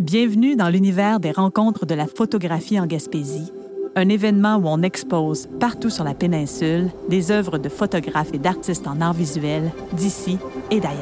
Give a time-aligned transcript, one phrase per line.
[0.00, 3.52] Bienvenue dans l'univers des rencontres de la photographie en Gaspésie,
[3.94, 8.88] un événement où on expose partout sur la péninsule des œuvres de photographes et d'artistes
[8.88, 10.36] en art visuel d'ici
[10.72, 10.98] et d'ailleurs.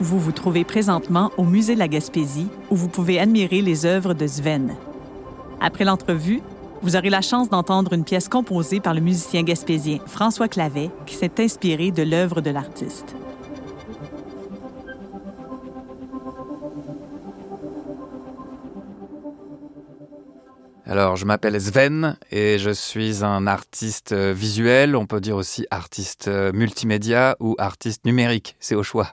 [0.00, 4.14] Vous vous trouvez présentement au Musée de la Gaspésie où vous pouvez admirer les œuvres
[4.14, 4.74] de Sven.
[5.60, 6.42] Après l'entrevue,
[6.82, 11.14] vous aurez la chance d'entendre une pièce composée par le musicien gaspésien François Clavet qui
[11.14, 13.14] s'est inspiré de l'œuvre de l'artiste.
[20.90, 26.28] Alors, je m'appelle Sven et je suis un artiste visuel, on peut dire aussi artiste
[26.52, 29.12] multimédia ou artiste numérique, c'est au choix.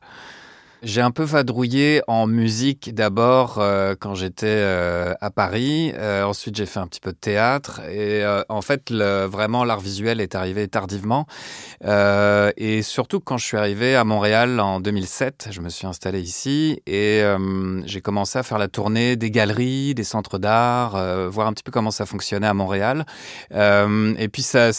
[0.84, 5.92] J'ai un peu vadrouillé en musique d'abord euh, quand j'étais euh, à Paris.
[5.96, 7.82] Euh, ensuite, j'ai fait un petit peu de théâtre.
[7.90, 11.26] Et en fait, vraiment, l'art visuel est arrivé tardivement.
[11.84, 16.82] et surtout, quand je suis arrivé à Montréal en 2007, je me suis installé ici
[16.86, 17.24] et
[17.86, 20.92] j'ai commencé à faire la tournée des galeries, des centres d'art,
[21.30, 23.06] voir un petit peu comment ça fonctionnait à Montréal.
[23.52, 24.72] et puis, ça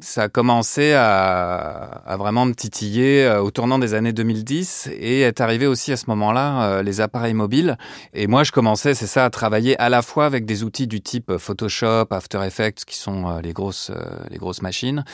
[0.00, 5.40] ça a commencé à, vraiment me titiller euh, au tournant des années 2010 et est
[5.40, 7.76] arrivé aussi à ce moment-là euh, les appareils mobiles.
[8.14, 11.00] Et moi, je commençais, c'est ça, à travailler à la fois avec des outils du
[11.00, 13.90] type Photoshop, After Effects, qui sont euh, les grosses,
[14.30, 15.04] les grosses machines,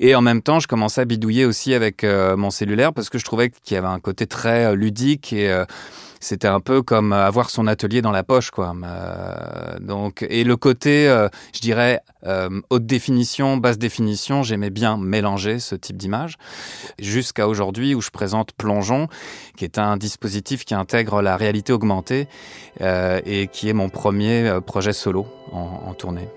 [0.00, 3.24] et en même temps, je commençais à bidouiller aussi avec mon cellulaire parce que je
[3.24, 5.64] trouvais qu'il y avait un côté très ludique et
[6.20, 8.74] c'était un peu comme avoir son atelier dans la poche, quoi.
[8.84, 14.96] Euh, donc, et le côté, euh, je dirais, euh, haute définition, basse définition, j'aimais bien
[14.96, 16.36] mélanger ce type d'image.
[16.98, 19.08] Jusqu'à aujourd'hui où je présente Plongeon,
[19.56, 22.28] qui est un dispositif qui intègre la réalité augmentée
[22.80, 26.28] et qui est mon premier projet solo en, en tournée.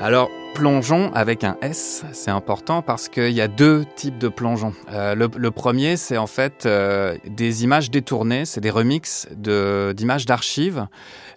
[0.00, 4.72] Alors, plongeon avec un S, c'est important parce qu'il y a deux types de plongeons.
[4.92, 10.86] Euh, le, premier, c'est en fait euh, des images détournées, c'est des remixes d'images d'archives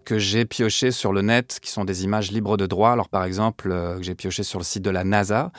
[0.06, 2.92] que j'ai piochées sur le net, qui sont des images libres de droit.
[2.92, 5.52] Alors par exemple, euh, que j'ai pioché sur le site de la NASA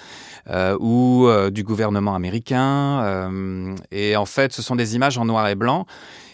[0.81, 3.27] ou du gouvernement américain.
[3.91, 5.85] et en fait, ce sont des images en noir et blanc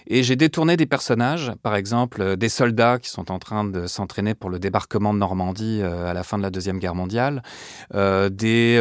[0.06, 3.87] et j'ai détourné des personnages, par exemple euh, des soldats qui sont en train de
[3.87, 7.42] s'entraîner pour le débarquement de Normandie euh, à la fin de la Deuxième Guerre mondiale,
[7.94, 8.81] euh, des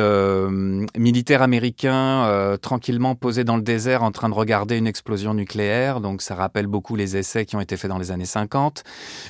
[0.97, 6.21] militaires américains tranquillement posés dans le désert en train de regarder une explosion nucléaire, donc
[6.21, 8.83] ça rappelle beaucoup les essais qui ont été faits dans les années 50,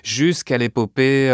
[0.04, 1.30] jusqu'à l'épopée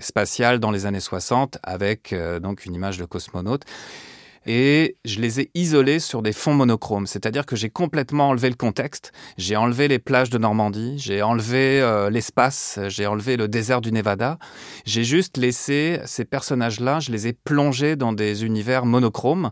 [0.00, 3.64] spatiale dans les années 60 avec donc une image de cosmonaute
[4.46, 7.06] et je les ai isolés sur des fonds monochromes.
[7.06, 9.12] C'est-à-dire que j'ai complètement enlevé le contexte.
[9.36, 13.92] J'ai enlevé les plages de Normandie, j'ai enlevé euh, l'espace, j'ai enlevé le désert du
[13.92, 14.38] Nevada.
[14.84, 19.50] J'ai juste laissé ces personnages-là, je les ai plongés dans des univers monochromes.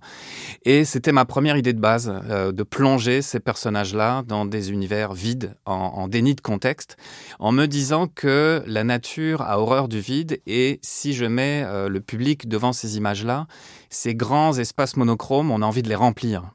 [0.64, 5.12] Et c'était ma première idée de base, euh, de plonger ces personnages-là dans des univers
[5.12, 6.96] vides, en, déni de contexte,
[7.38, 11.88] en me disant que la nature a horreur du vide et si je mets euh,
[11.88, 13.46] le public devant ces images-là,
[13.90, 16.50] ces grands espaces monochromes, on a envie de les remplir.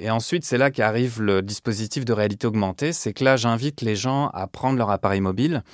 [0.00, 2.92] Et ensuite, c'est là qu'arrive le dispositif de réalité augmentée.
[2.92, 5.64] C'est que là, j'invite les gens à prendre leur appareil mobile,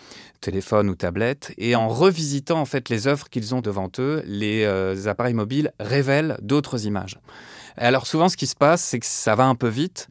[0.40, 4.64] téléphone ou tablette, et en revisitant en fait les œuvres qu'ils ont devant eux, les
[4.64, 7.18] euh, appareils mobiles révèlent d'autres images.
[7.76, 10.08] alors souvent, ce qui se passe, c'est que ça va un peu vite.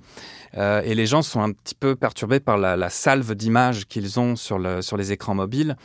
[0.57, 4.35] Euh, et les gens sont un petit peu perturbés par la, salve d'images qu'ils ont
[4.35, 5.75] sur, sur les écrans mobiles.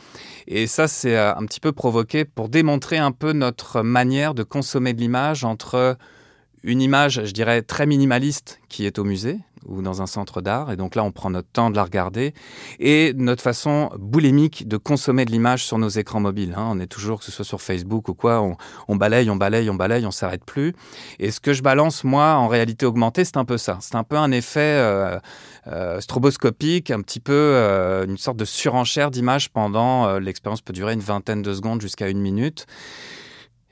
[0.47, 4.43] Et ça, c'est euh, un petit peu provoqué pour démontrer un peu notre manière de
[4.43, 5.97] consommer de l'image entre
[6.63, 10.71] une image, je dirais, très minimaliste qui est au musée, ou dans un centre d'art.
[10.71, 12.33] Et donc là, on prend notre temps de la regarder.
[12.79, 16.53] Et notre façon boulémique de consommer de l'image sur nos écrans mobiles.
[16.55, 16.67] Hein.
[16.71, 18.41] On est toujours, que ce soit sur Facebook ou quoi,
[18.87, 20.73] on, balaye, on balaye, on balaye, on s'arrête plus.
[21.19, 23.77] Et ce que je balance, moi, en réalité augmentée, c'est un peu ça.
[23.81, 25.19] C'est un peu un effet euh,
[25.67, 30.93] euh, stroboscopique, un petit peu euh, une sorte de surenchère d'images pendant, l'expérience peut durer
[30.93, 32.65] une vingtaine de secondes jusqu'à une minute.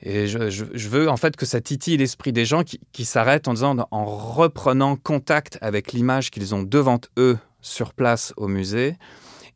[0.02, 3.56] Et je, veux en fait que ça titille l'esprit des gens qui, s'arrêtent en
[3.92, 8.96] en reprenant contact avec l'image qu'ils ont devant eux sur place au musée,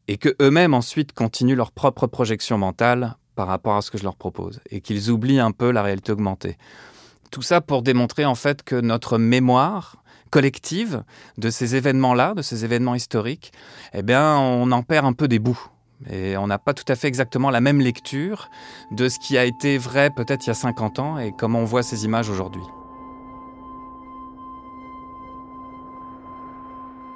[0.08, 4.04] et que eux-mêmes ensuite continuent leur propre projection mentale par rapport à ce que je
[4.04, 6.58] leur propose, et qu'ils oublient un peu la réalité augmentée.
[7.30, 10.02] Tout ça pour démontrer en fait que notre mémoire
[10.32, 11.04] collective
[11.38, 13.52] de ces événements-là, de ces événements historiques,
[13.94, 15.68] eh bien, on en perd un peu des bouts.
[16.10, 18.50] Et on n'a pas tout à fait exactement la même lecture
[18.92, 21.66] de ce qui a été vrai peut-être il y a 50 ans et comment on
[21.66, 22.64] voit ces images aujourd'hui.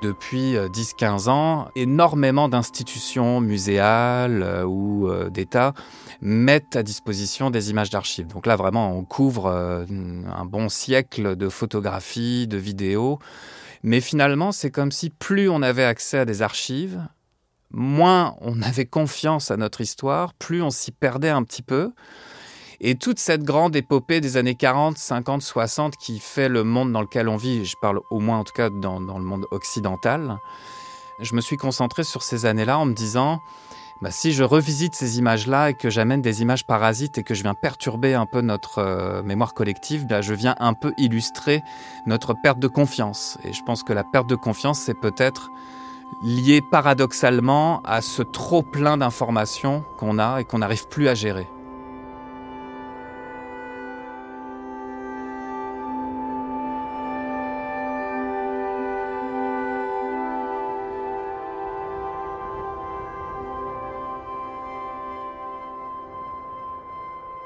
[0.06, 5.74] depuis 10-15 ans, énormément d'institutions muséales ou d'État
[6.22, 8.28] mettent à disposition des images d'archives.
[8.28, 13.18] Donc là, vraiment, on couvre un bon siècle de photographies, de vidéos.
[13.81, 17.02] Mais finalement, c'est comme si plus on avait accès à des archives,
[17.75, 21.92] moins on avait confiance à notre histoire, plus on s'y perdait un petit peu.
[22.81, 27.01] Et toute cette grande épopée des années 40, 50, 60 qui fait le monde dans
[27.01, 30.38] lequel on vit, je parle au moins en tout cas dans, le monde occidental,
[31.22, 33.39] je me suis concentré sur ces années-là en me disant,
[34.01, 37.44] bah, si je revisite ces images-là et que j'amène des images parasites et que je
[37.44, 41.62] viens perturber un peu notre euh, mémoire collective, bah, je viens un peu illustrer
[42.06, 43.38] notre perte de confiance.
[43.45, 45.50] Et je pense que la perte de confiance, c'est peut-être
[46.22, 51.48] lié paradoxalement à ce trop plein d'informations qu'on a et qu'on n'arrive plus à gérer.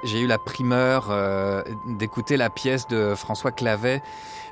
[0.03, 4.01] J'ai eu la primeur euh, d'écouter la pièce de François Clavet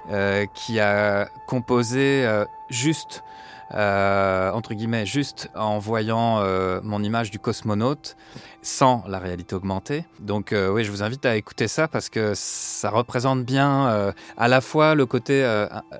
[0.09, 3.24] euh, qui a composé euh, juste,
[3.72, 6.42] entre guillemets, juste en voyant
[6.84, 8.16] mon image du cosmonaute
[8.62, 10.06] sans la réalité augmentée.
[10.19, 14.62] Donc oui, je vous invite à écouter ça parce que ça représente bien à la
[14.62, 15.46] fois le côté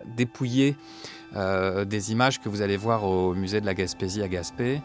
[0.06, 0.76] dépouillé
[1.36, 4.82] des images que vous allez voir au musée de la Gaspésie à Gaspé.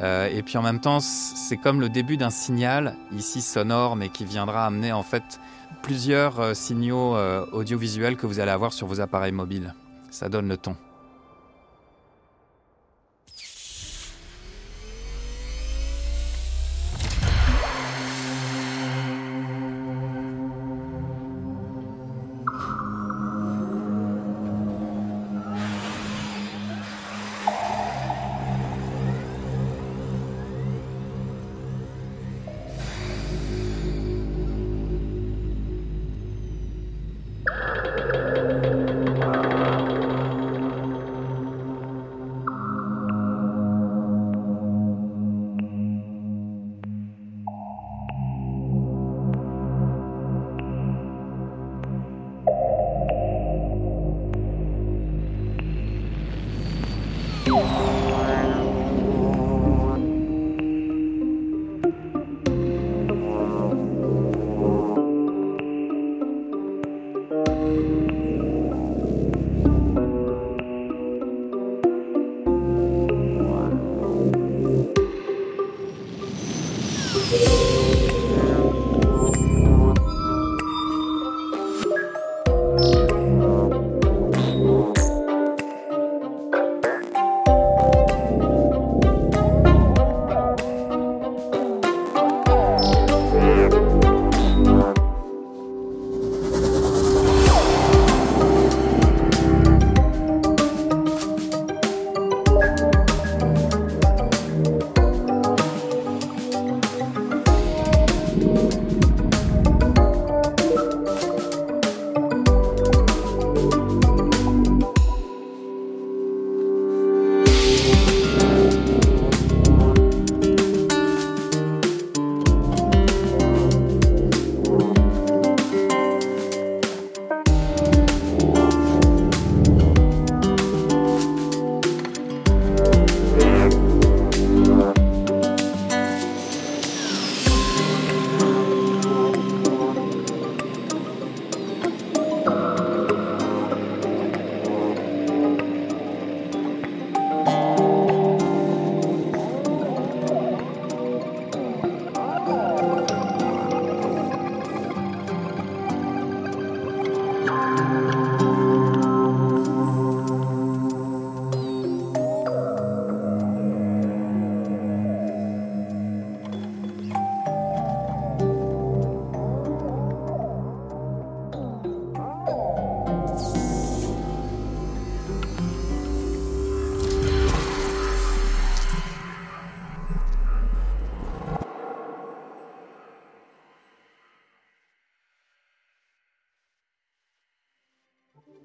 [0.00, 4.08] Euh, et puis en même temps, c'est comme le début d'un signal, ici sonore, mais
[4.08, 5.40] qui viendra amener en fait
[5.82, 9.74] plusieurs euh, signaux euh, audiovisuels que vous allez avoir sur vos appareils mobiles.
[10.10, 10.76] Ça donne le ton.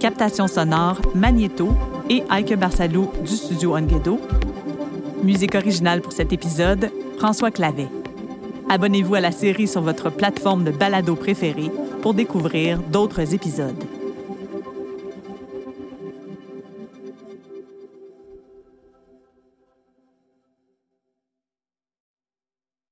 [0.00, 1.70] Captation sonore, Magneto
[2.10, 4.20] et Ike Barsalou du studio Onguedo.
[5.22, 7.88] Musique originale pour cet épisode, François Clavet.
[8.68, 11.70] Abonnez-vous à la série sur votre plateforme de balado préférée
[12.02, 13.84] pour découvrir d'autres épisodes.